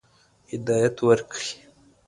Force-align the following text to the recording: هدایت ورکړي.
هدایت 0.51 0.95
ورکړي. 1.07 1.53